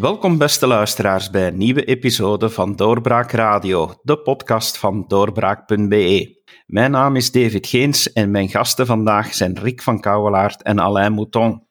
[0.00, 6.40] Welkom beste luisteraars bij een nieuwe episode van Doorbraak Radio, de podcast van doorbraak.be.
[6.66, 11.12] Mijn naam is David Geens en mijn gasten vandaag zijn Rick van Kouwelaert en Alain
[11.12, 11.66] Mouton.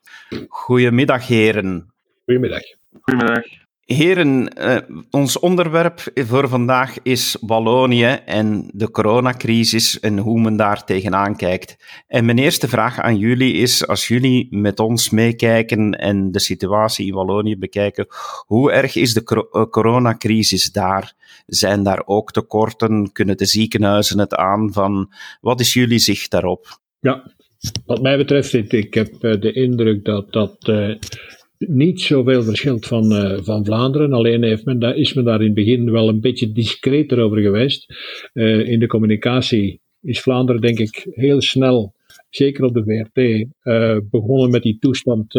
[0.47, 1.93] Goedemiddag heren.
[2.25, 2.61] Goedemiddag.
[3.01, 3.64] Goedemiddag.
[3.85, 4.77] Heren, eh,
[5.09, 12.03] ons onderwerp voor vandaag is Wallonië en de coronacrisis en hoe men daar tegenaan kijkt.
[12.07, 17.07] En mijn eerste vraag aan jullie is, als jullie met ons meekijken en de situatie
[17.07, 18.07] in Wallonië bekijken,
[18.45, 21.13] hoe erg is de eh, coronacrisis daar?
[21.45, 23.11] Zijn daar ook tekorten?
[23.11, 25.11] Kunnen de ziekenhuizen het aan van?
[25.41, 26.79] Wat is jullie zicht daarop?
[26.99, 27.31] Ja,
[27.85, 30.57] wat mij betreft, ik heb eh, de indruk dat dat
[31.57, 34.13] niet zoveel verschilt van, uh, van Vlaanderen.
[34.13, 37.41] Alleen heeft men, daar, is men daar in het begin wel een beetje discreter over
[37.41, 37.93] geweest.
[38.33, 41.93] Uh, in de communicatie is Vlaanderen, denk ik, heel snel,
[42.29, 45.33] zeker op de VRT, eh, begonnen met die toestand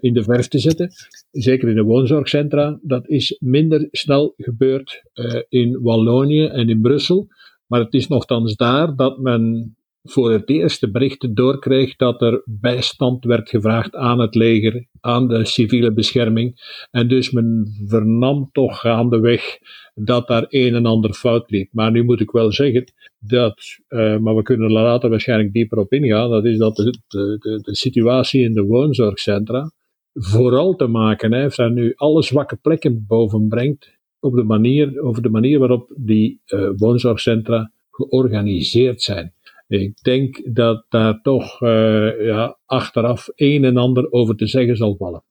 [0.00, 0.90] in de verf te zetten.
[1.30, 2.78] Zeker in de woonzorgcentra.
[2.82, 5.02] Dat is minder snel gebeurd
[5.48, 7.26] in Wallonië en in Brussel.
[7.66, 9.75] Maar het is nogthans daar dat men
[10.10, 15.44] voor het eerste berichten doorkreeg dat er bijstand werd gevraagd aan het leger, aan de
[15.44, 16.76] civiele bescherming.
[16.90, 19.58] En dus men vernam toch gaandeweg
[19.94, 21.68] dat daar een en ander fout liep.
[21.72, 25.78] Maar nu moet ik wel zeggen dat, uh, maar we kunnen er later waarschijnlijk dieper
[25.78, 29.70] op ingaan, dat is dat de, de, de, de situatie in de woonzorgcentra
[30.14, 35.22] vooral te maken heeft en nu alle zwakke plekken boven brengt op de manier, over
[35.22, 39.34] de manier waarop die uh, woonzorgcentra georganiseerd zijn.
[39.68, 44.96] Ik denk dat daar toch uh, ja, achteraf een en ander over te zeggen zal
[44.96, 45.22] vallen.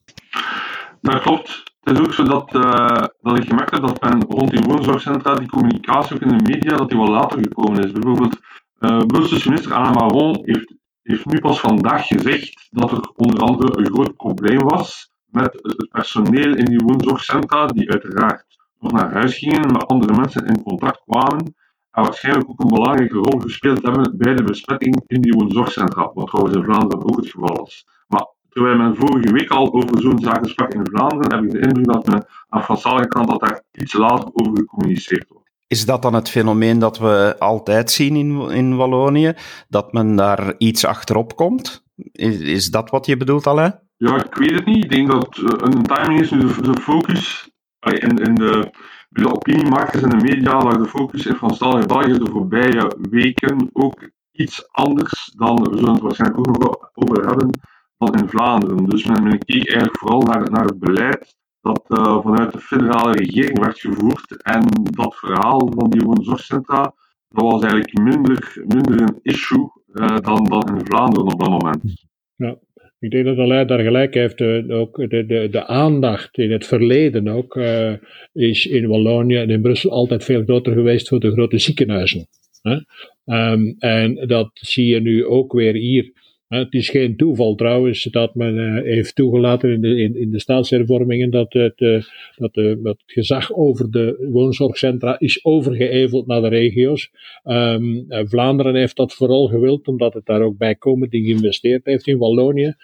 [1.02, 1.64] Dat klopt.
[1.80, 5.36] Het is ook zo dat, uh, dat ik gemerkt heb dat men rond die woonzorgcentra,
[5.36, 7.92] die communicatie ook in de media, dat die wel later gekomen is.
[7.92, 8.40] Bijvoorbeeld,
[8.80, 13.78] uh, Brusselse minister Anna Maron heeft, heeft nu pas vandaag gezegd dat er onder andere
[13.78, 18.46] een groot probleem was met het personeel in die woonzorgcentra, die uiteraard
[18.80, 21.54] nog naar huis gingen, met andere mensen in contact kwamen en
[22.04, 26.56] waarschijnlijk ook een belangrijke rol gespeeld hebben bij de besmetting in die woonzorgcentra, wat trouwens
[26.56, 27.86] in Vlaanderen ook het geval was.
[28.08, 31.68] Maar terwijl men vorige week al over zo'n zaken sprak in Vlaanderen, heb ik de
[31.68, 35.44] indruk dat men aan Franstalige kant dat daar iets later over gecommuniceerd wordt.
[35.68, 39.34] Is dat dan het fenomeen dat we altijd zien in, in Wallonië?
[39.68, 41.84] Dat men daar iets achterop komt?
[42.12, 43.80] Is, is dat wat je bedoelt, Alain?
[43.98, 44.84] Ja, ik weet het niet.
[44.84, 48.72] Ik denk dat uh, een timing is, de, de focus in, in de
[49.16, 54.10] de opiniemakers en de media lag de focus in Franstalige België de voorbije weken ook
[54.32, 57.50] iets anders dan, we zullen het waarschijnlijk ook nog over hebben,
[57.98, 58.86] dan in Vlaanderen.
[58.86, 63.12] Dus men, men keek eigenlijk vooral naar, naar het beleid dat uh, vanuit de federale
[63.12, 64.42] regering werd gevoerd.
[64.42, 66.94] En dat verhaal van die woonzorgcentra,
[67.30, 72.06] dat was eigenlijk minder, minder een issue uh, dan, dan in Vlaanderen op dat moment.
[72.36, 72.58] Ja.
[73.06, 74.40] Ik denk dat Alain daar gelijk heeft.
[74.40, 77.94] Uh, ook de, de, de aandacht in het verleden ook, uh,
[78.34, 82.28] is in Wallonië en in Brussel altijd veel groter geweest voor de grote ziekenhuizen.
[82.62, 82.78] Hè?
[83.52, 86.12] Um, en dat zie je nu ook weer hier.
[86.48, 91.30] Het is geen toeval trouwens dat men uh, heeft toegelaten in de, in, de staatshervormingen
[91.30, 92.04] dat het, uh,
[92.36, 97.12] dat, het gezag over de woonzorgcentra is overgeëveld naar de regio's.
[97.44, 102.08] Um, Vlaanderen heeft dat vooral gewild omdat het daar ook bijkomend in geïnvesteerd heeft.
[102.08, 102.76] In Wallonië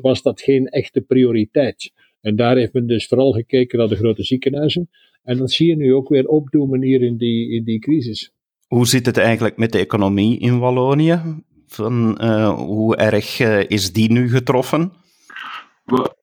[0.00, 1.92] was dat geen echte prioriteit.
[2.20, 4.90] En daar heeft men dus vooral gekeken naar de grote ziekenhuizen.
[5.22, 8.32] En dat zie je nu ook weer opdoemen hier in die, in die crisis.
[8.66, 11.20] Hoe zit het eigenlijk met de economie in Wallonië?
[11.66, 14.92] Van, uh, hoe erg uh, is die nu getroffen?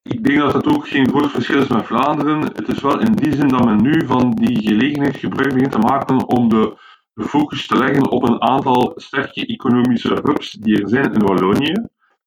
[0.04, 2.42] Ik denk dat het ook geen groot verschil is met Vlaanderen.
[2.42, 5.78] Het is wel in die zin dat men nu van die gelegenheid gebruik begint te
[5.78, 6.78] maken om de,
[7.16, 11.74] focus te leggen op een aantal sterke economische hubs die er zijn in Wallonië.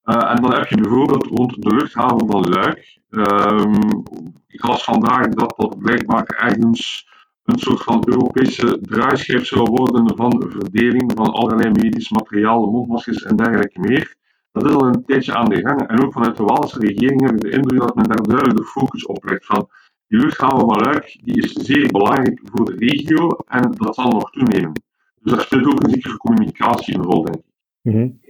[0.05, 2.99] Uh, en dan heb je bijvoorbeeld rond de luchthaven van Luik.
[3.11, 4.03] Um,
[4.49, 7.09] ik las vandaag dat dat blijkbaar ergens
[7.47, 13.37] een soort van Europese draaischijf zou worden van verdeling van allerlei medisch materiaal, mondmaskers en
[13.37, 14.15] dergelijke meer.
[14.53, 15.89] Dat is al een tijdje aan de gang.
[15.89, 18.65] En ook vanuit de Waalse regering heb ik de indruk dat men daar duidelijk de
[18.65, 19.47] focus op legt.
[19.47, 19.69] Van
[20.09, 24.31] die luchthaven van Luik die is zeer belangrijk voor de regio en dat zal nog
[24.31, 24.73] toenemen.
[25.21, 27.45] Dus daar speelt ook een zekere communicatie een rol, denk ik.
[27.83, 28.21] -hmm.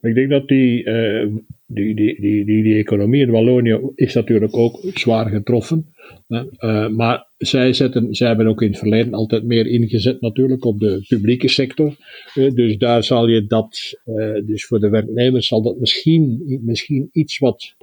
[0.00, 1.26] Ik denk dat die, uh,
[1.66, 5.92] die, die, die, die, die economie in Wallonië is natuurlijk ook zwaar getroffen.
[6.28, 10.80] Uh, maar zij, zetten, zij hebben ook in het verleden altijd meer ingezet natuurlijk op
[10.80, 11.96] de publieke sector.
[12.34, 17.38] Dus daar zal je dat, uh, dus voor de werknemers zal dat misschien, misschien iets
[17.38, 17.74] wat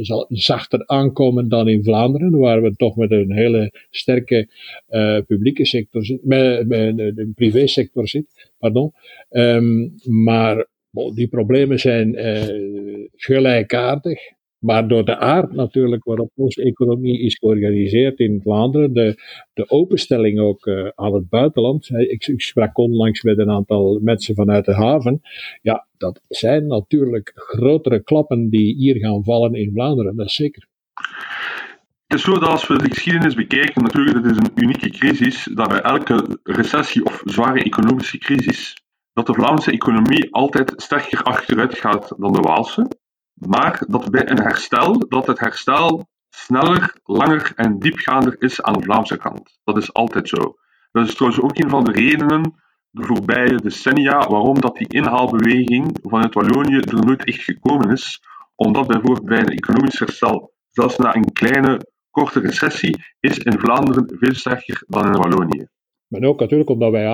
[0.00, 4.48] zal zachter aankomen dan in Vlaanderen, waar we toch met een hele sterke
[5.26, 8.92] publieke sector zitten, met, met een privésector zitten, pardon.
[9.30, 14.18] Um, maar die problemen zijn uh, gelijkaardig.
[14.58, 19.22] Maar door de aard natuurlijk waarop onze economie is georganiseerd in Vlaanderen, de,
[19.52, 21.90] de openstelling ook uh, aan het buitenland.
[21.90, 25.20] Ik, sprak onlangs met een aantal mensen vanuit de haven.
[25.62, 30.68] Ja, dat zijn natuurlijk grotere klappen die hier gaan vallen in Vlaanderen, dat is zeker.
[32.06, 35.48] Het is zo dat als we de geschiedenis bekijken, natuurlijk, dat is een unieke crisis,
[35.54, 38.82] dat bij elke recessie of zware economische crisis,
[39.24, 42.88] dat de Vlaamse economie altijd sterker achteruit gaat dan de Waalse
[43.34, 48.82] maar dat bij een herstel, dat het herstel sneller, langer en diepgaander is aan de
[48.82, 49.58] Vlaamse kant.
[49.64, 50.54] Dat is altijd zo.
[50.92, 52.54] Dat is trouwens ook een van de redenen
[52.90, 58.22] de voorbije decennia waarom dat die inhaalbeweging vanuit Wallonië er nooit echt gekomen is.
[58.54, 64.16] Omdat bijvoorbeeld bij een economisch herstel, zelfs na een kleine, korte recessie, is in Vlaanderen
[64.18, 65.66] veel sterker dan in Wallonië.
[66.10, 67.06] Maar ook natuurlijk omdat wij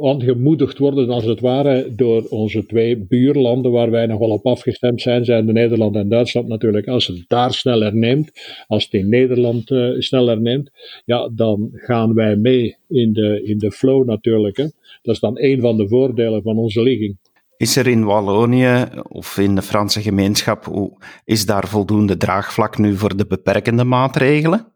[0.00, 5.24] aangemoedigd worden, als het ware, door onze twee buurlanden waar wij nogal op afgestemd zijn,
[5.24, 6.86] zijn de Nederland en Duitsland natuurlijk.
[6.86, 8.30] Als het daar sneller neemt,
[8.66, 10.70] als het in Nederland uh, sneller neemt,
[11.04, 14.56] ja, dan gaan wij mee in de, in de flow natuurlijk.
[14.56, 14.66] Hè.
[15.02, 17.16] Dat is dan een van de voordelen van onze ligging.
[17.56, 20.90] Is er in Wallonië of in de Franse gemeenschap,
[21.24, 24.72] is daar voldoende draagvlak nu voor de beperkende maatregelen?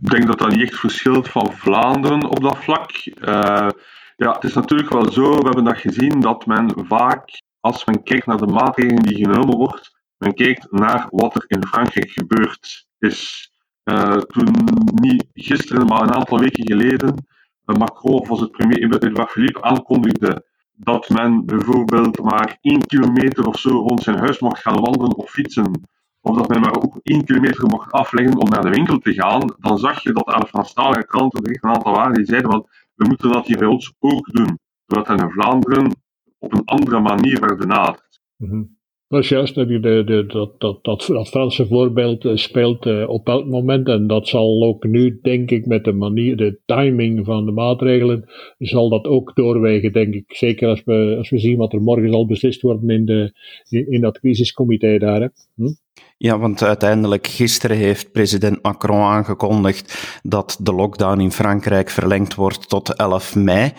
[0.00, 2.90] Ik denk dat dat niet echt verschilt van Vlaanderen op dat vlak.
[3.06, 3.68] Uh,
[4.16, 8.02] ja, het is natuurlijk wel zo, we hebben dat gezien, dat men vaak, als men
[8.02, 9.80] kijkt naar de maatregelen die genomen worden,
[10.16, 13.50] men kijkt naar wat er in Frankrijk gebeurd is.
[13.84, 14.54] Uh, toen,
[14.94, 17.26] niet gisteren, maar een aantal weken geleden,
[17.66, 23.46] uh, Macron, of was het premier Edouard Philippe, aankondigde dat men bijvoorbeeld maar één kilometer
[23.46, 25.88] of zo rond zijn huis mocht gaan wandelen of fietsen
[26.28, 29.54] of dat men maar ook één kilometer mocht afleggen om naar de winkel te gaan,
[29.58, 32.66] dan zag je dat aan de Franstalige kranten er een aantal waren die zeiden van
[32.94, 34.58] we moeten dat hier bij ons ook doen.
[34.86, 35.96] Zodat dat in Vlaanderen
[36.38, 38.20] op een andere manier werd benaderd.
[38.36, 38.76] Mm
[39.08, 43.88] dat is juist, dat, dat, dat, Franse voorbeeld eh, speelt uh, op elk moment.
[43.88, 48.24] En dat zal ook nu, denk ik, met de manier, de timing van de maatregelen,
[48.58, 50.24] zal dat ook doorwegen, denk ik.
[50.26, 53.32] Zeker als we, als we zien wat er morgen zal beslist worden in, de,
[53.68, 55.30] in, in dat crisiscomité daar.
[55.54, 55.72] Hm?
[56.20, 62.68] Ja, want uiteindelijk gisteren heeft president Macron aangekondigd dat de lockdown in Frankrijk verlengd wordt
[62.68, 63.72] tot 11 mei.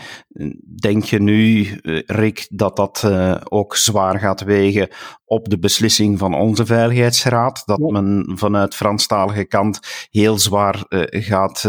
[0.82, 4.88] Denk je nu, eh, Rick, dat dat uh, ook zwaar gaat wegen
[5.26, 7.64] op de beslissing van onze Veiligheidsraad?
[7.66, 11.66] Dat men vanuit Franstalige kant heel zwaar uh, gaat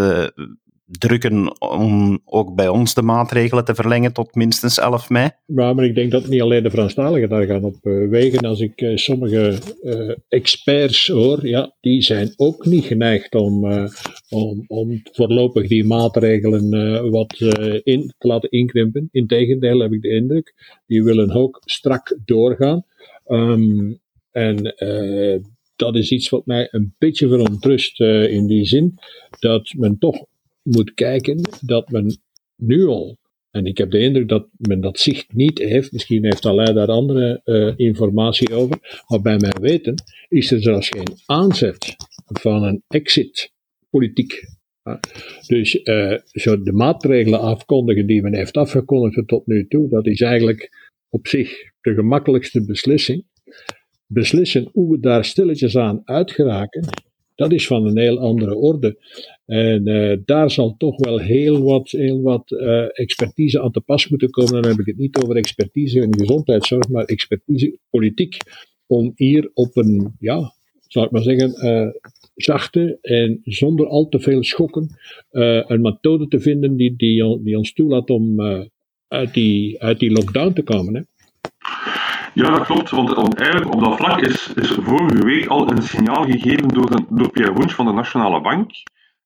[0.98, 5.30] drukken om ook bij ons de maatregelen te verlengen tot minstens 11 mei?
[5.46, 8.38] Ja, maar ik denk dat niet alleen de Franstaligen daar gaan op uh, wegen.
[8.38, 13.64] Als ik uh, sommige uh, experts hoor, ja, die zijn ook niet geneigd om,
[14.28, 17.40] om, om voorlopig die maatregelen wat
[17.82, 19.08] in te laten inkrimpen.
[19.12, 20.54] Integendeel heb ik de indruk,
[20.86, 22.84] die willen ook strak doorgaan.
[23.26, 24.00] Um,
[24.30, 24.74] en
[25.76, 28.98] dat is iets wat mij een beetje verontrust in die zin
[29.38, 30.24] dat men toch
[30.70, 32.20] moet kijken dat men
[32.56, 33.18] nu al,
[33.50, 36.88] en ik heb de indruk dat men dat zicht niet heeft, misschien heeft allerlei daar
[36.88, 39.94] andere uh, informatie over, maar bij mijn weten
[40.28, 41.96] is er zelfs geen aanzet
[42.26, 44.44] van een exit-politiek.
[45.46, 45.70] dus
[46.24, 50.70] zo de maatregelen afkondigen die men heeft afgekondigd tot nu toe, dat is eigenlijk
[51.08, 51.50] op zich
[51.80, 53.28] de gemakkelijkste beslissing.
[54.06, 56.84] Beslissen hoe we daar stilletjes aan uitgeraken,
[57.40, 58.98] dat is van een heel andere orde.
[59.46, 64.08] En uh, daar zal toch wel heel wat, heel wat uh, expertise aan te pas
[64.08, 64.52] moeten komen.
[64.52, 68.36] Dan heb ik het niet over expertise in gezondheidszorg, maar expertise politiek.
[68.86, 70.52] Om hier op een, ja,
[70.86, 71.88] zal ik maar zeggen, uh,
[72.34, 74.98] zachte en zonder al te veel schokken
[75.30, 78.40] een methode te vinden die, die, die ons toelaat om
[79.08, 80.94] uit, die, uit die lockdown te komen.
[80.94, 81.02] Hè.
[82.34, 82.90] Ja, dat klopt.
[82.90, 87.04] Want, eigenlijk op dat vlak is, is vorige week al een signaal gegeven door, de,
[87.08, 88.70] door Pierre Woens van de Nationale Bank.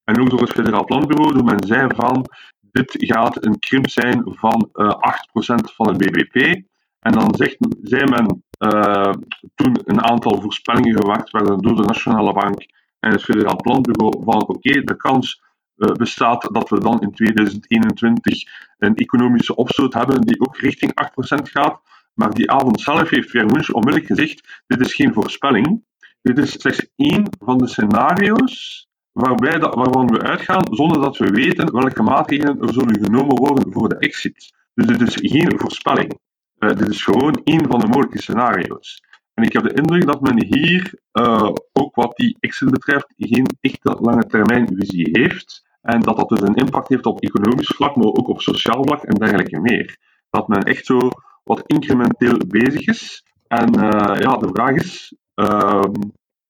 [0.04, 2.26] En ook door het Federaal Planbureau, door men zei van
[2.60, 6.62] dit gaat een krimp zijn van uh, eh, 8% van het BBP.
[7.00, 9.12] En dan zegt, zei men uh,
[9.54, 12.66] toen een aantal voorspellingen gewacht werden door de Nationale Bank
[13.00, 15.42] en het Federaal Planbureau van oké, de kans
[15.76, 18.42] uh, bestaat dat we dan in 2021
[18.78, 21.80] een economische opstoot hebben die ook richting 8% gaat.
[22.14, 25.84] Maar die avond zelf heeft Pierre onmiddellijk gezegd: dit is geen voorspelling.
[26.22, 31.30] Dit is slechts één van de scenario's waarbij dat, waarvan we uitgaan zonder dat we
[31.30, 34.52] weten welke maatregelen er zullen genomen worden voor de exit.
[34.74, 36.18] Dus dit is geen voorspelling.
[36.58, 39.02] Uh, dit is gewoon één van de mogelijke scenario's.
[39.34, 43.46] En ik heb de indruk dat men hier, uh, ook wat die exit betreft, geen
[43.60, 45.62] echte lange termijn visie heeft.
[45.80, 49.02] En dat dat dus een impact heeft op economisch vlak, maar ook op sociaal vlak
[49.02, 49.96] en dergelijke meer.
[50.30, 51.10] Dat men echt zo
[51.44, 53.24] wat incrementeel bezig is.
[53.46, 55.92] En uh, ja, de vraag is, ehm,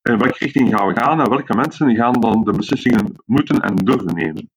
[0.03, 3.77] in welke richting gaan we gaan en welke mensen gaan dan de beslissingen moeten en
[3.77, 4.51] durven nemen.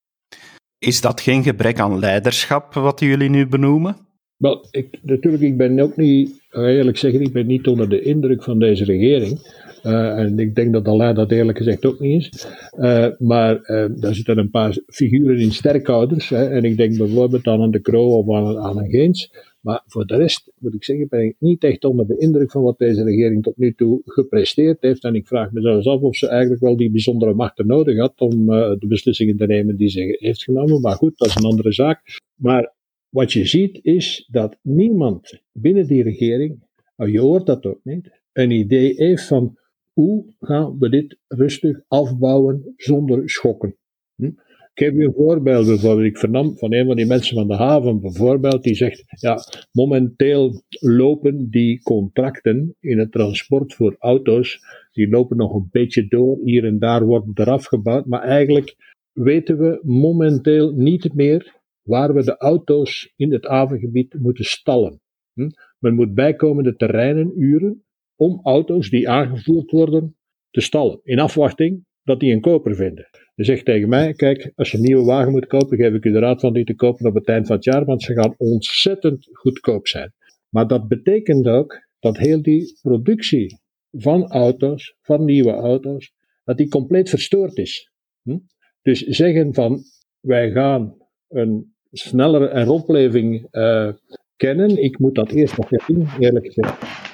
[0.79, 3.97] Is dat geen gebrek aan leiderschap wat jullie nu benoemen?
[4.37, 8.43] Wel, ik, natuurlijk, ik ben ook niet, eerlijk zeggen, ik ben niet onder de indruk
[8.43, 9.39] van deze regering.
[9.83, 12.47] Uh, en ik denk dat Alain dat eerlijk gezegd ook niet is.
[12.79, 16.29] Uh, maar uh, daar zitten een paar figuren in sterkhouders.
[16.29, 19.31] Hè, en ik denk bijvoorbeeld aan de Kroo of aan, aan een Geens.
[19.59, 22.61] Maar voor de rest moet ik zeggen, ben ik niet echt onder de indruk van
[22.61, 25.03] wat deze regering tot nu toe gepresteerd heeft.
[25.03, 28.21] En ik vraag me zelfs af of ze eigenlijk wel die bijzondere machten nodig had
[28.21, 30.81] om de beslissingen te nemen die ze heeft genomen.
[30.81, 32.01] Maar goed, dat is een andere zaak.
[32.35, 32.75] Maar
[33.09, 36.63] wat je ziet is dat niemand binnen die regering,
[36.97, 39.57] nou, je hoort dat ook niet, een idee heeft van
[39.93, 43.75] hoe gaan we dit rustig afbouwen zonder schokken.
[44.15, 44.31] Hm?
[44.77, 46.07] Ik geef u een voorbeeld bijvoorbeeld.
[46.07, 49.37] Ik vernam van een van die mensen van de haven bijvoorbeeld, die zegt, ja,
[49.71, 54.59] momenteel lopen die contracten in het transport voor auto's,
[54.91, 58.75] die lopen nog een beetje door, hier en daar wordt eraf gebouwd, maar eigenlijk
[59.11, 65.01] weten we momenteel niet meer waar we de auto's in het havengebied moeten stallen.
[65.33, 65.49] Hm?
[65.79, 67.83] Men moet bijkomende terreinen uren
[68.15, 70.15] om auto's die aangevoerd worden
[70.49, 73.07] te stallen, in afwachting dat die een koper vinden.
[73.35, 76.11] Hij zegt tegen mij, kijk, als je een nieuwe wagen moet kopen, geef ik u
[76.11, 78.33] de raad van die te kopen op het eind van het jaar, want ze gaan
[78.37, 80.13] ontzettend goedkoop zijn.
[80.49, 83.59] Maar dat betekent ook dat heel die productie
[83.91, 87.91] van auto's, van nieuwe auto's, dat die compleet verstoord is.
[88.21, 88.37] Hm?
[88.81, 89.79] Dus zeggen van,
[90.19, 90.95] wij gaan
[91.27, 93.93] een snellere heropleving uh,
[94.35, 97.06] kennen, ik moet dat eerst nog even zien, eerlijk gezegd.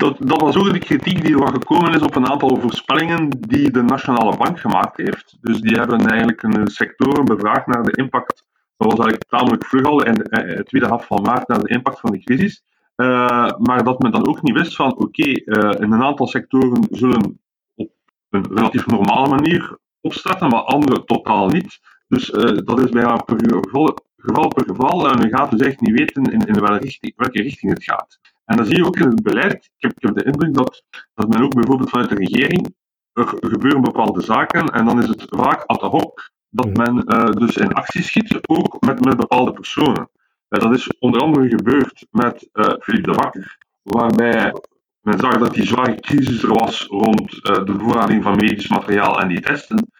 [0.00, 3.70] Dat, dat was ook de kritiek die er gekomen is op een aantal voorspellingen die
[3.70, 5.36] de Nationale Bank gemaakt heeft.
[5.40, 8.44] Dus die hebben eigenlijk een sectoren bevraagd naar de impact.
[8.76, 11.68] Dat was eigenlijk tamelijk vlug al in de eh, tweede half van maart naar de
[11.68, 12.62] impact van de crisis.
[12.96, 16.86] Uh, maar dat men dan ook niet wist van oké, uh, in een aantal sectoren
[16.90, 17.40] zullen
[17.74, 17.90] op
[18.30, 21.80] een relatief normale manier opstarten, maar andere totaal niet.
[22.08, 22.26] Dus
[22.64, 26.22] dat is bijna per geval, geval per geval en men gaat dus echt niet weten
[26.22, 28.18] in, in welke, richting, welke richting het gaat.
[28.50, 30.84] En dan zie je ook in het beleid, ik heb, ik heb de indruk dat,
[31.14, 32.74] dat men ook bijvoorbeeld vanuit de regering,
[33.12, 37.56] er gebeuren bepaalde zaken en dan is het vaak ad hoc dat men uh, dus
[37.56, 40.08] in actie schiet, ook met, met bepaalde personen.
[40.48, 44.54] Uh, dat is onder andere gebeurd met uh, Philippe de Bakker, waarbij
[45.00, 49.28] men zag dat die zware crisis er was rond de bevoorrading van medisch materiaal en
[49.28, 49.90] die testen.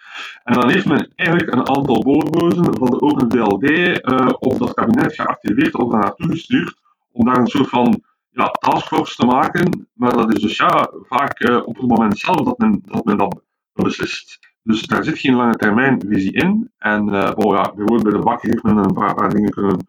[0.44, 4.00] En dan heeft men eigenlijk een aantal boorbozen van de Open VLD
[4.38, 6.74] op dat kabinet geactiveerd of daar naartoe gestuurd,
[7.12, 11.40] om daar een soort van ja, taskforce te maken, maar dat is dus ja, vaak
[11.40, 14.38] uh, op het moment zelf dat men dat, dat beslist.
[14.62, 16.70] Dus daar zit geen lange termijn visie in.
[16.78, 19.86] En oh ja, bijvoorbeeld bij de bakker heeft men een paar, dingen kunnen,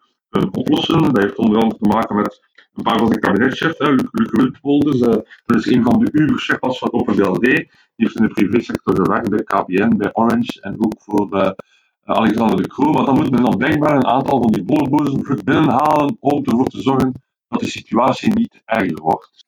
[0.52, 1.02] oplossen.
[1.02, 2.40] Dat heeft onder andere te maken met
[2.74, 3.80] een paar van de kabinetchefs.
[3.80, 5.08] Luc, Wildpolders, uh,
[5.46, 7.42] dat is een van de Uber-chefs van Open BLD.
[7.42, 11.56] Die heeft in de privésector gewerkt bij KPN, bij Orange en ook voor
[12.04, 12.92] Alexander de Croo.
[12.92, 16.82] Maar dan moet men dan blijkbaar een aantal van die boorbozen binnenhalen om ervoor te
[16.82, 17.14] zorgen
[17.52, 19.46] dat de situatie niet erger wordt.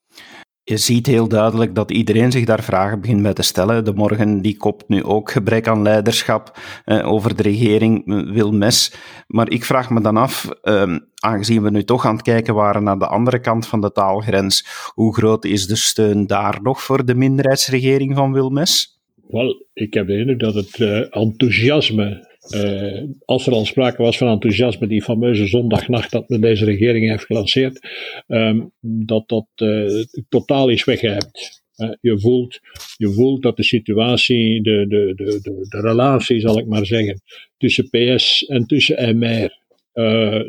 [0.65, 3.85] Je ziet heel duidelijk dat iedereen zich daar vragen begint bij te stellen.
[3.85, 8.51] De morgen die kopt nu ook gebrek aan leiderschap eh, over de regering eh, wil
[8.51, 8.93] mes.
[9.27, 12.83] Maar ik vraag me dan af, eh, aangezien we nu toch aan het kijken waren
[12.83, 17.05] naar de andere kant van de taalgrens, hoe groot is de steun daar nog voor
[17.05, 19.01] de minderheidsregering van Wilmes?
[19.27, 24.17] Wel, ik heb de indruk dat het uh, enthousiasme uh, als er al sprake was
[24.17, 27.87] van enthousiasme, die fameuze zondagnacht dat men deze regering heeft gelanceerd,
[28.27, 31.61] um, dat dat uh, totaal is weggehebt.
[31.77, 32.59] Uh, je, voelt,
[32.97, 37.21] je voelt dat de situatie, de, de, de, de, de relatie zal ik maar zeggen,
[37.57, 39.61] tussen PS en tussen MR,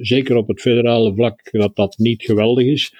[0.00, 2.92] zeker op het federale vlak, dat dat niet geweldig is.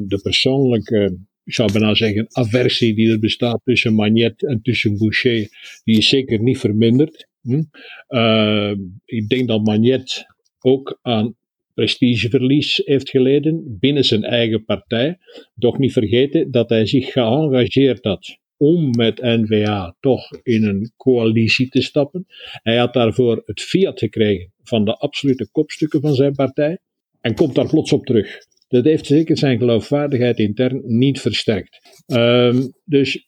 [0.00, 5.48] de persoonlijke ik zou bijna zeggen, aversie die er bestaat tussen Magnet en tussen Boucher,
[5.84, 7.28] die is zeker niet verminderd.
[7.42, 7.62] Hm?
[8.08, 8.72] Uh,
[9.04, 10.26] ik denk dat Magnet
[10.60, 11.34] ook aan
[11.74, 15.18] prestigeverlies heeft geleden binnen zijn eigen partij.
[15.54, 21.68] Doch niet vergeten dat hij zich geëngageerd had om met N-VA toch in een coalitie
[21.68, 22.26] te stappen.
[22.62, 26.78] Hij had daarvoor het fiat gekregen van de absolute kopstukken van zijn partij
[27.20, 28.38] en komt daar plots op terug.
[28.68, 32.04] Dat heeft zeker zijn geloofwaardigheid intern niet versterkt.
[32.06, 33.26] Um, dus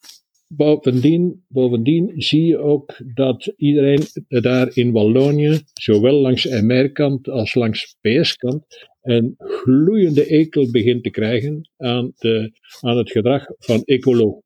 [0.57, 7.97] Bovendien, bovendien zie je ook dat iedereen daar in Wallonië, zowel langs MR-kant als langs
[8.01, 14.43] PS-kant, een gloeiende ekel begint te krijgen aan, de, aan het gedrag van ecolo.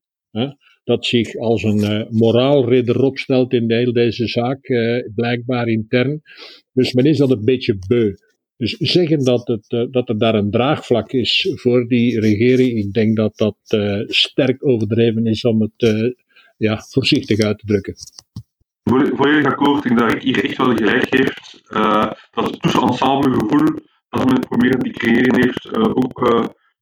[0.84, 6.20] Dat zich als een uh, moraalridder opstelt in de hele deze zaak, uh, blijkbaar intern.
[6.72, 8.12] Dus men is dat een beetje beu.
[8.56, 12.92] Dus zeggen dat, het, uh, dat er daar een draagvlak is voor die regering, ik
[12.92, 16.12] denk dat dat uh, sterk overdreven is om het uh,
[16.56, 17.94] ja, voorzichtig uit te drukken.
[19.16, 21.62] Volledig akkoord, ik denk dat ik hier echt wel gelijk heeft.
[22.30, 26.18] dat het tussen-ensemble gevoel dat men proberen te creëren heeft, ook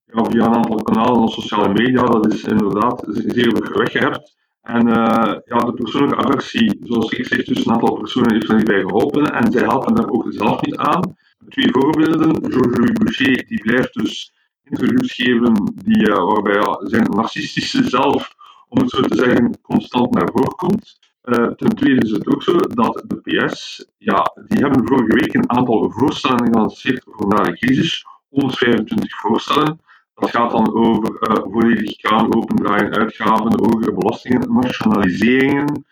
[0.04, 4.34] ja, via een aantal kanalen op sociale media, dat is inderdaad zeer weggehebt.
[4.64, 8.56] En uh, ja, de persoonlijke aversie, zoals ik zeg, tussen een aantal personen heeft er
[8.56, 9.24] niet bij geholpen.
[9.24, 11.16] En zij helpen daar ook zelf niet aan.
[11.48, 12.52] Twee voorbeelden.
[12.52, 14.32] Georges-Louis Boucher, die blijft dus
[14.64, 18.34] interviews geven die, uh, waarbij zijn narcistische zelf,
[18.68, 20.98] om het zo te zeggen, constant naar voren komt.
[21.24, 25.34] Uh, ten tweede is het ook zo dat de PS, ja, die hebben vorige week
[25.34, 28.04] een aantal voorstellen gelanceerd voor na de crisis.
[28.28, 29.80] 125 voorstellen.
[30.14, 35.84] Dat gaat dan over uh, volledig kraan opendraaien, uitgaven, hogere belastingen, nationaliseringen,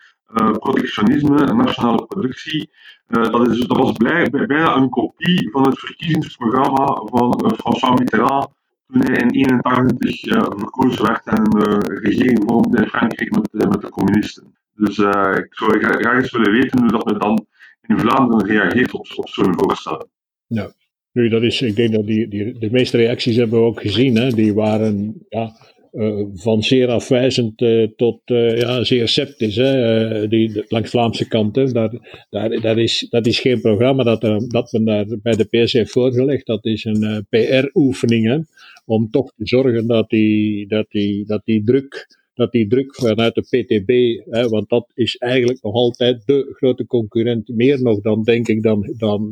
[0.59, 2.69] protectionisme, nationale productie.
[3.07, 8.47] Uh, dat, is, dat was bijna een kopie van het verkiezingsprogramma van François Mitterrand
[8.87, 13.89] toen hij in 1981 verkozen werd en een regering vormde in Frankrijk met, met de
[13.89, 14.57] communisten.
[14.75, 14.97] Dus
[15.37, 17.45] ik zou graag eens willen weten hoe dat men dan
[17.87, 20.09] in Vlaanderen reageert op, op zo'n voorstel.
[20.47, 20.71] Ja.
[21.11, 24.15] Nu, dat is, ik denk dat die, die, de meeste reacties hebben we ook gezien.
[24.15, 24.29] Hè?
[24.29, 25.51] Die waren ja,
[25.93, 29.55] uh, van zeer afwijzend uh, tot uh, ja, zeer sceptisch.
[29.55, 30.27] Hè?
[30.27, 31.55] die, langs Vlaamse kant.
[31.55, 31.71] Hè?
[31.71, 34.21] Daar, daar, dat, is, dat is geen programma dat,
[34.51, 36.45] dat men daar bij de PS heeft voorgelegd.
[36.45, 38.47] Dat is een PR-oefening
[38.85, 43.35] om toch te zorgen dat die, dat die, dat die druk dat die druk vanuit
[43.35, 48.23] de PTB, hè, want dat is eigenlijk nog altijd de grote concurrent, meer nog dan
[48.23, 49.29] denk ik dan, dan,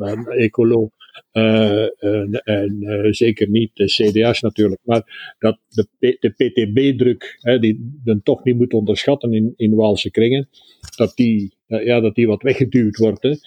[1.32, 8.22] en, en uh, zeker niet de CDA's natuurlijk, maar dat de, de PTB-druk, die men
[8.22, 10.48] toch niet moet onderschatten in, in Waalse kringen,
[10.96, 13.40] dat die, ja, dat die wat weggeduwd wordt.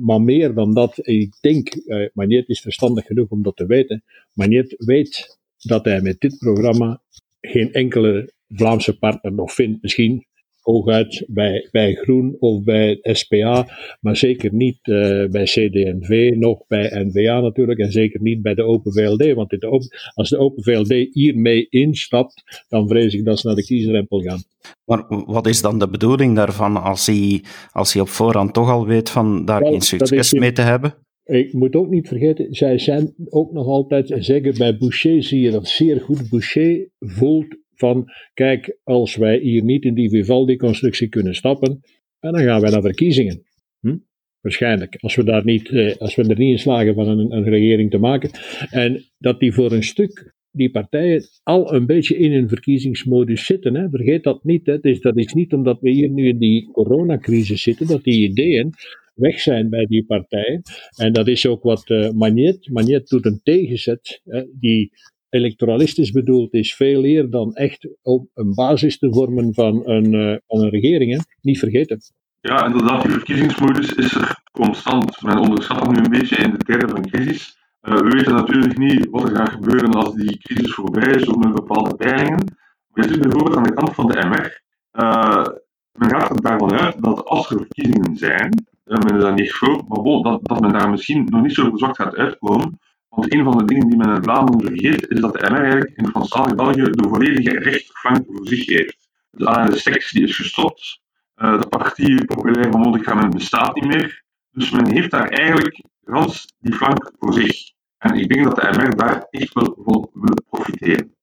[0.00, 4.02] Maar meer dan dat, ik denk, uh, Magnet is verstandig genoeg om dat te weten.
[4.32, 7.02] Magnet weet dat hij met dit programma
[7.40, 9.82] geen enkele Vlaamse partner nog vindt.
[9.82, 10.26] Misschien
[10.60, 13.68] hooguit bij, bij Groen of bij SPA,
[14.00, 18.62] maar zeker niet uh, bij CD&V, nog bij NVA natuurlijk, en zeker niet bij de
[18.62, 19.34] Open VLD.
[19.34, 23.56] Want de open, als de Open VLD hiermee instapt, dan vrees ik dat ze naar
[23.56, 24.42] de kiesdrempel gaan.
[24.84, 27.42] Maar wat is dan de bedoeling daarvan als hij,
[27.72, 30.94] als hij op voorhand toch al weet van daar geen succes mee te hebben?
[31.24, 35.50] Ik moet ook niet vergeten, zij zijn ook nog altijd, zeggen bij Boucher zie je
[35.50, 36.28] dat zeer goed.
[36.28, 41.80] Boucher voelt van, kijk, als wij hier niet in die Vivaldi-constructie kunnen stappen,
[42.20, 43.42] en dan gaan wij naar verkiezingen.
[43.80, 43.96] Hm?
[44.40, 47.44] Waarschijnlijk, als we, daar niet, eh, als we er niet in slagen van een, een
[47.44, 48.30] regering te maken.
[48.70, 53.74] En dat die voor een stuk die partijen al een beetje in een verkiezingsmodus zitten.
[53.74, 53.88] Hè.
[53.90, 54.66] Vergeet dat niet.
[54.66, 54.78] Hè.
[54.78, 58.72] Dus dat is niet omdat we hier nu in die coronacrisis zitten, dat die ideeën
[59.14, 60.62] weg zijn bij die partijen.
[60.96, 62.68] En dat is ook wat uh, Magnet.
[62.72, 64.90] Magnet doet een tegenzet hè, die
[65.30, 70.36] electoralistisch bedoeld is, veel eer dan echt op een basis te vormen van een, uh,
[70.46, 71.12] van een regering.
[71.12, 71.18] Hè?
[71.40, 72.00] Niet vergeten.
[72.40, 75.22] Ja, inderdaad, die verkiezingsmodus is er constant.
[75.22, 77.58] Men onderschat nu een beetje in de tijden van crisis.
[77.82, 81.44] Uh, we weten natuurlijk niet wat er gaat gebeuren als die crisis voorbij is, ook
[81.44, 82.44] met bepaalde peilingen.
[82.88, 84.62] Maar je ziet bijvoorbeeld aan de kant van de MR,
[84.92, 85.46] uh,
[85.92, 89.88] men gaat er daarvan uit dat als er verkiezingen zijn, men is dat niet groot,
[89.88, 92.78] maar dat, dat men daar misschien nog niet zo zwak gaat uitkomen,
[93.10, 96.06] want een van de dingen die men in Vlaanderen vergeet, is dat de MR in
[96.06, 99.08] Franstalig België de volledige rechterflank voor zich heeft.
[99.30, 101.00] De ANS die is gestopt,
[101.36, 104.24] uh, de partij Populair van Mondicamen bestaat niet meer.
[104.50, 107.72] Dus men heeft daar eigenlijk gans die flank voor zich.
[107.98, 111.14] En ik denk dat de MR daar echt wel van wil profiteren.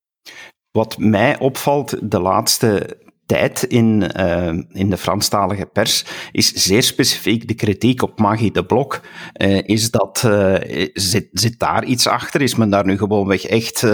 [0.71, 7.47] Wat mij opvalt de laatste tijd in, uh, in de Franstalige pers is zeer specifiek
[7.47, 9.01] de kritiek op Magie de Blok.
[9.41, 10.55] Uh, is dat, uh,
[10.93, 12.41] zit, zit daar iets achter?
[12.41, 13.87] Is men daar nu gewoonweg echt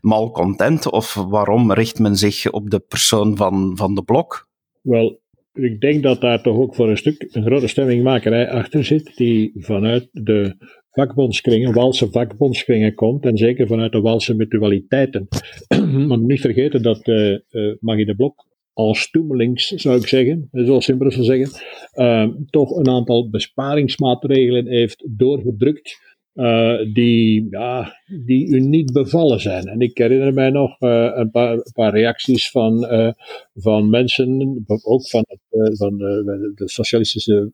[0.00, 0.90] malcontent?
[0.90, 4.48] Of waarom richt men zich op de persoon van, van de Blok?
[4.82, 5.20] Wel,
[5.52, 9.52] ik denk dat daar toch ook voor een stuk een grote stemmingmakerij achter zit, die
[9.54, 10.56] vanuit de
[10.90, 15.28] vakbondskringen, Walse vakbondskringen komt, en zeker vanuit de Walse mutualiteiten.
[16.08, 17.38] Maar niet vergeten dat uh,
[17.80, 18.44] Magie de Blok
[18.76, 21.60] als toemelings, zou ik zeggen, zoals in Brussel zeggen,
[21.94, 26.04] uh, toch een aantal besparingsmaatregelen heeft doorgedrukt.
[26.34, 29.66] Uh, die, ja, die u niet bevallen zijn.
[29.66, 33.12] En ik herinner mij nog uh, een, paar, paar, reacties van, uh,
[33.54, 37.52] van mensen, ook van, van de, de, socialistische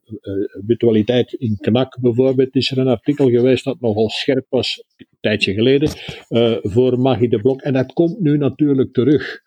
[0.67, 5.55] mutualiteit in KNAK bijvoorbeeld, is er een artikel geweest dat nogal scherp was, een tijdje
[5.55, 5.91] geleden,
[6.63, 7.61] voor Magie de Blok.
[7.61, 9.41] En dat komt nu natuurlijk terug.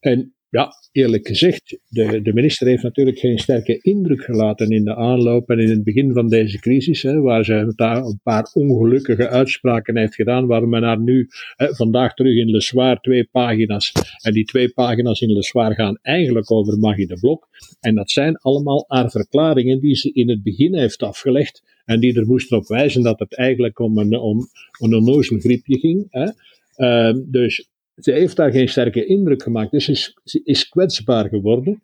[0.00, 4.96] En ja, eerlijk gezegd, de, de minister heeft natuurlijk geen sterke indruk gelaten in de
[4.96, 9.28] aanloop en in het begin van deze crisis, hè, waar ze daar een paar ongelukkige
[9.28, 14.32] uitspraken heeft gedaan, waar men haar nu vandaag terug in Le Soir twee pagina's, en
[14.32, 17.48] die twee pagina's in Le Soir gaan eigenlijk over Magie de Blok,
[17.80, 22.14] en dat zijn allemaal haar verklaringen die ze in het begin heeft afgelegd, en die
[22.16, 24.48] er moesten op wijzen dat het eigenlijk om een, om,
[24.80, 26.06] een onnozel griepje ging.
[26.10, 26.30] Hè.
[26.76, 29.70] Uh, dus ze heeft daar geen sterke indruk gemaakt.
[29.70, 31.80] Dus ze is, is kwetsbaar geworden.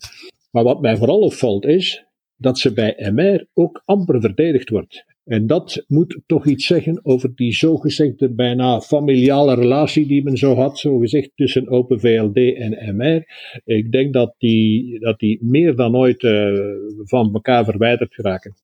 [0.50, 2.04] Maar wat mij vooral opvalt is
[2.36, 5.04] dat ze bij MR ook amper verdedigd wordt.
[5.24, 10.54] En dat moet toch iets zeggen over die zogezegde bijna familiale relatie die men zo
[10.54, 13.24] had, zogezegd tussen Open VLD en MR.
[13.64, 16.58] Ik denk dat die, dat die meer dan ooit uh,
[16.96, 18.54] van elkaar verwijderd geraken.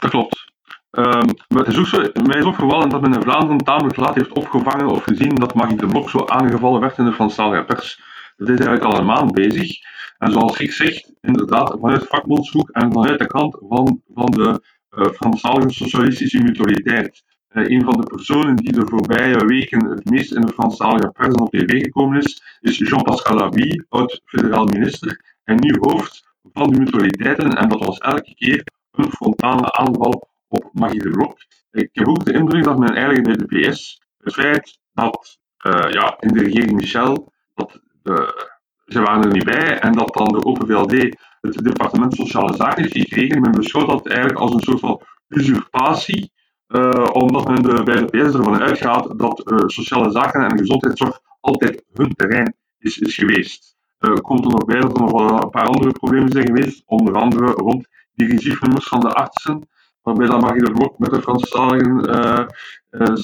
[0.00, 0.49] Dat klopt.
[0.90, 4.86] Um, het is ook mij is opgevallen dat men in Vlaanderen tamelijk laat heeft opgevangen
[4.86, 8.00] of gezien dat Magie de Blok zo aangevallen werd in de Franstalige pers.
[8.36, 9.78] Dat is eigenlijk al een maand bezig.
[10.18, 15.06] En zoals ik zeg, inderdaad, vanuit vakbondshoek en vanuit de kant van, van de uh,
[15.06, 17.22] Franstalige Socialistische Mutualiteit.
[17.52, 21.34] Uh, een van de personen die de voorbije weken het meest in de Franstalige pers
[21.34, 27.56] op tv gekomen is, is Jean-Pascal Labie, oud-federaal minister en nieuw hoofd van de mutualiteiten.
[27.56, 31.46] En dat was elke keer een frontale aanval op Magie de.
[31.70, 35.92] Ik heb ook de indruk dat men eigenlijk bij de PS het feit dat uh,
[35.92, 38.48] ja, in de regering Michel, dat de,
[38.84, 42.82] ze waren er niet bij en dat dan de Open VLD het departement Sociale Zaken
[42.82, 43.40] heeft gekregen.
[43.40, 46.32] Men beschouwt dat eigenlijk als een soort van usurpatie,
[46.68, 51.84] uh, omdat men de, bij de PS ervan uitgaat dat sociale zaken en gezondheidszorg altijd
[51.92, 53.76] hun terrein is, is geweest.
[54.00, 57.14] Uh, komt er nog bij dat er nog een paar andere problemen zijn geweest, onder
[57.14, 59.68] andere rond die van de artsen,
[60.02, 62.46] waarbij dan mag je er ook met de Franstaligen uh,
[62.90, 63.16] uh,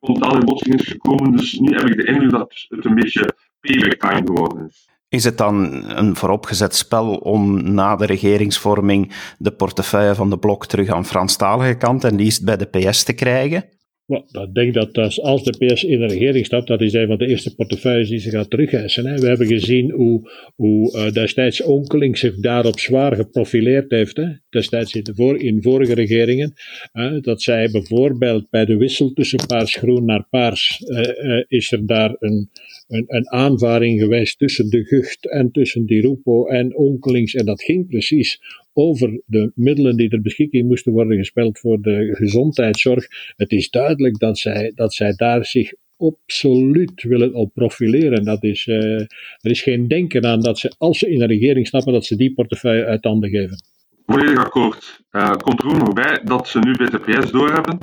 [0.00, 1.36] spontaan in botsing is gekomen.
[1.36, 4.88] Dus nu heb ik de indruk dat het een beetje payback time geworden is.
[5.08, 10.66] Is het dan een vooropgezet spel om na de regeringsvorming de portefeuille van de blok
[10.66, 13.64] terug aan Franstalige kant en liefst bij de PS te krijgen?
[14.06, 17.18] Nou, ik denk dat als de PS in de regering stapt, dat is een van
[17.18, 19.20] de eerste portefeuilles die ze gaat terugeisen.
[19.20, 24.16] We hebben gezien hoe, hoe uh, destijds Onkeling zich daarop zwaar geprofileerd heeft.
[24.16, 24.26] Hè?
[24.48, 26.54] Destijds in, de in vorige regeringen.
[26.92, 32.16] Uh, dat zij bijvoorbeeld bij de wissel tussen paars-groen naar paars, uh, is er daar
[32.18, 32.50] een,
[32.88, 37.34] een, een, aanvaring geweest tussen de Gucht en tussen Di Rupo en Onkelings.
[37.34, 38.40] En dat ging precies
[38.76, 43.06] over de middelen die ter beschikking moesten worden gespeld voor de gezondheidszorg.
[43.36, 48.24] Het is duidelijk dat zij, dat zij daar zich absoluut willen op profileren.
[48.24, 49.00] Dat is, uh,
[49.40, 52.16] er is geen denken aan dat ze, als ze in de regering stappen, dat ze
[52.16, 53.64] die portefeuille uit handen geven.
[54.06, 55.00] Volledig akkoord.
[55.10, 57.78] Uh, komt er ook nog bij dat ze nu bij de PS doorhebben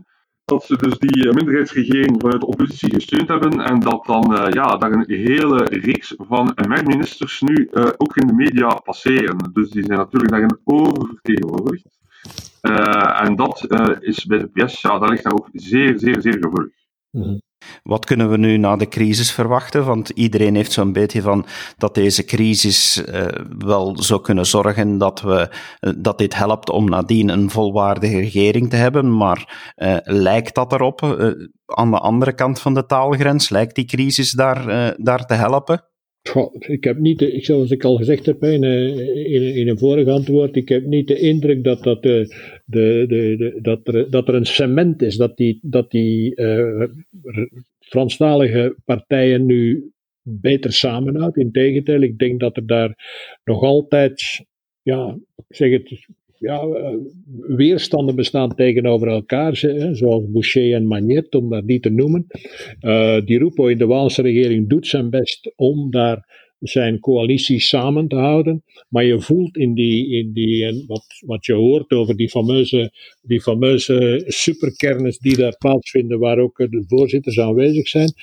[0.46, 4.52] dat ze dus die eh, minderheidsregering vanuit de oppositie gesteund hebben en dat dan uh,
[4.52, 9.52] ja, daar een hele reeks van MR-ministers nu uh, ook in de media passeren.
[9.54, 12.00] Dus die zijn natuurlijk daarin oververtegenwoordigd.
[13.22, 13.68] en dat
[14.00, 16.74] is bij de PS, ja, dat ligt daar ook zeer, zeer, zeer gevoelig.
[17.12, 17.42] -hmm.
[17.84, 19.86] Wat kunnen we nu na de crisis verwachten?
[19.86, 21.46] Want iedereen heeft zo'n beetje van
[21.78, 23.26] dat deze crisis uh,
[23.58, 25.50] wel zou kunnen zorgen dat, we,
[25.80, 29.18] uh, dat dit helpt om nadien een volwaardige regering te hebben.
[29.18, 31.02] Maar uh, lijkt dat erop?
[31.66, 35.93] aan de andere kant van de taalgrens, lijkt die crisis daar, daar te helpen?
[36.60, 40.70] Ik heb niet, zoals ik al gezegd heb in, in, in een vorig antwoord, ik
[40.70, 42.28] heb niet de indruk dat, dat, de,
[42.66, 46.84] de, de, dat, er, dat er een cement is, dat die, dat die uh,
[47.80, 51.38] Franstalige partijen nu beter samenhoudt.
[51.38, 52.96] Integendeel, ik denk dat er daar
[53.44, 54.46] nog altijd,
[54.82, 56.08] ja, ik zeg het,
[56.44, 56.96] ja, uh,
[57.48, 59.56] weerstanden bestaan tegenover elkaar,
[59.92, 62.26] zoals Boucher en Magnet, om dat niet te noemen.
[62.82, 68.08] Uh, die Rupo in de Waalse regering doet zijn best om daar zijn coalitie samen
[68.08, 68.64] te houden.
[68.90, 73.42] Maar je voelt in die, in die wat, wat je hoort over die fameuze, die
[73.42, 78.14] fameuze superkernis die daar plaatsvinden, waar ook de voorzitters aanwezig zijn.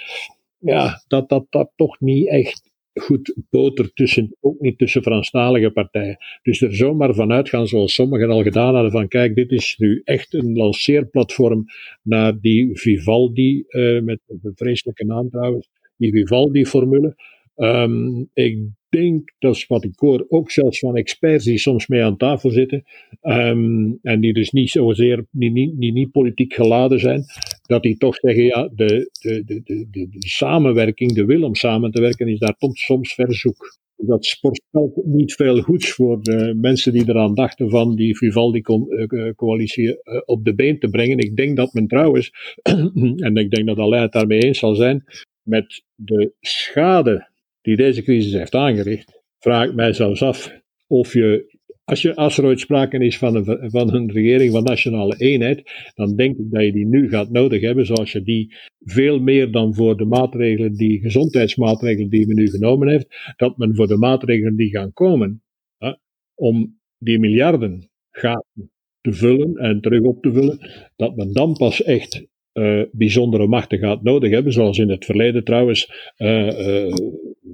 [0.58, 6.16] Ja, dat dat, dat toch niet echt goed boter tussen, ook niet tussen Franstalige partijen.
[6.42, 10.00] Dus er zomaar vanuit gaan, zoals sommigen al gedaan hadden, van kijk, dit is nu
[10.04, 11.64] echt een lanceerplatform
[12.02, 17.16] naar die Vivaldi, uh, met een vreselijke naam trouwens, die Vivaldi-formule.
[17.56, 18.58] Um, ik
[18.90, 22.50] denk, dat is wat ik hoor, ook zelfs van experts die soms mee aan tafel
[22.50, 22.84] zitten,
[23.22, 27.24] um, en die dus niet zozeer, die niet, die niet politiek geladen zijn,
[27.62, 31.90] dat die toch zeggen, ja, de, de, de, de, de, samenwerking, de wil om samen
[31.90, 33.78] te werken, is daar soms verzoek.
[33.96, 39.96] Dat voorspelt niet veel goeds voor de mensen die eraan dachten van die Vivaldi-coalitie uh,
[40.24, 41.18] op de been te brengen.
[41.18, 42.30] Ik denk dat men trouwens,
[43.26, 45.04] en ik denk dat Alain het daarmee eens zal zijn,
[45.42, 47.29] met de schade
[47.70, 52.38] die deze crisis heeft aangericht, vraag ik mij zelfs af of je als, je, als
[52.38, 56.50] er ooit sprake is van een, van een regering van nationale eenheid, dan denk ik
[56.50, 60.04] dat je die nu gaat nodig hebben, zoals je die veel meer dan voor de
[60.04, 64.92] maatregelen, die gezondheidsmaatregelen die men nu genomen heeft, dat men voor de maatregelen die gaan
[64.92, 65.42] komen,
[65.78, 65.92] hè,
[66.34, 70.58] om die miljarden gaten te vullen en terug op te vullen,
[70.96, 75.44] dat men dan pas echt uh, bijzondere machten gaat nodig hebben, zoals in het verleden
[75.44, 76.94] trouwens uh, uh,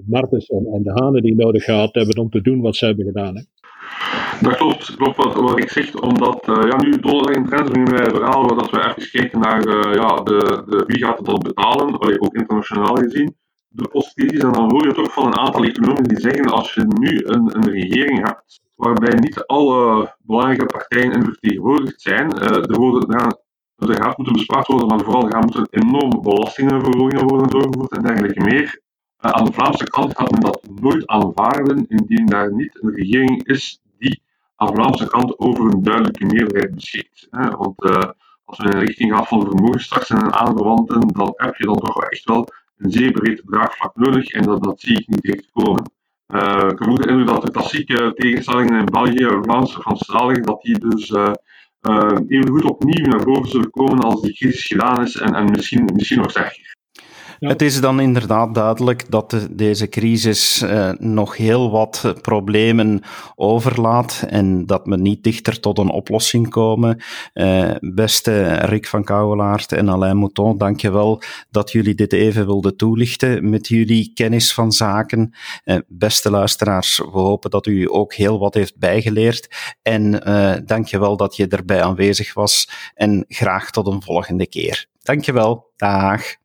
[0.06, 3.36] Martens en, de Hanen die nodig gehad hebben om te doen wat ze hebben gedaan.
[3.36, 3.42] Hè.
[4.40, 8.10] Dat klopt, klopt wat, ik zeg, omdat uh, ja, nu donderdag in trends nu wij
[8.10, 12.20] verhaal dat we even kijken naar uh, ja, de, de, wie gaat het dan betalen,
[12.20, 13.36] ook internationaal gezien,
[13.68, 14.40] de posities.
[14.40, 17.56] En dan hoor je toch van een aantal economen die zeggen, als je nu een,
[17.56, 23.38] een regering hebt waarbij niet alle belangrijke partijen in vertegenwoordigd zijn, uh, er, worden, er,
[23.76, 28.44] er gaat moeten bespaard worden, maar vooral gaan moeten enorme belastingenverhogingen worden doorgevoerd en dergelijke
[28.44, 28.84] meer.
[29.32, 33.80] Aan de Vlaamse kant gaat men dat nooit aanvaarden indien daar niet een regering is
[33.98, 34.22] die
[34.56, 37.26] aan de Vlaamse kant over een duidelijke meerderheid beschikt.
[37.30, 38.02] Want uh,
[38.44, 42.04] als we in de richting gaan van vermogenstraks en aanverwanten, dan heb je dan toch
[42.04, 45.90] echt wel een zeer breed draagvlak nodig en dat, dat zie ik niet echt komen.
[46.34, 51.32] Uh, ik indruk dat de klassieke tegenstellingen in België, Vlaams, Franstalig, dat die dus uh,
[52.26, 55.90] even goed opnieuw naar boven zullen komen als die crisis gedaan is en, en misschien,
[55.94, 56.76] misschien nog sterker.
[57.38, 63.02] Het is dan inderdaad duidelijk dat de, deze crisis uh, nog heel wat problemen
[63.34, 67.02] overlaat en dat we niet dichter tot een oplossing komen.
[67.34, 72.46] Uh, beste Rick van Kouwelaert en Alain Mouton, dank je wel dat jullie dit even
[72.46, 75.34] wilden toelichten met jullie kennis van zaken.
[75.64, 80.10] Uh, beste luisteraars, we hopen dat u ook heel wat heeft bijgeleerd en
[80.66, 84.86] dank je wel dat je erbij aanwezig was en graag tot een volgende keer.
[85.02, 85.72] Dank je wel.
[85.76, 86.44] Dag.